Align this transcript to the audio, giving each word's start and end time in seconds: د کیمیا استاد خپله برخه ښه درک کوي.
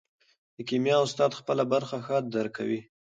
د 0.55 0.57
کیمیا 0.69 0.97
استاد 1.03 1.31
خپله 1.39 1.63
برخه 1.73 1.97
ښه 2.05 2.17
درک 2.33 2.51
کوي. 2.57 2.81